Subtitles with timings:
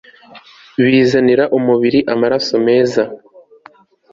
[0.83, 3.03] Bizanira umubiri amaraso meza